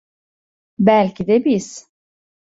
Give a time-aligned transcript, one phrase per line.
[0.79, 1.87] Belki de biz…